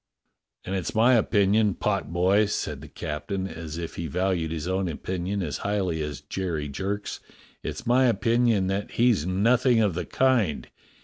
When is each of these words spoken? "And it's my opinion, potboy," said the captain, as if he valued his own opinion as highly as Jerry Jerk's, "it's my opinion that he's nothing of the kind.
"And 0.65 0.73
it's 0.73 0.95
my 0.95 1.13
opinion, 1.13 1.75
potboy," 1.75 2.49
said 2.49 2.81
the 2.81 2.87
captain, 2.87 3.47
as 3.47 3.77
if 3.77 3.97
he 3.97 4.07
valued 4.07 4.49
his 4.49 4.67
own 4.67 4.87
opinion 4.89 5.43
as 5.43 5.57
highly 5.59 6.01
as 6.01 6.21
Jerry 6.21 6.67
Jerk's, 6.69 7.19
"it's 7.61 7.85
my 7.85 8.05
opinion 8.05 8.65
that 8.65 8.93
he's 8.93 9.27
nothing 9.27 9.79
of 9.79 9.93
the 9.93 10.05
kind. 10.07 10.67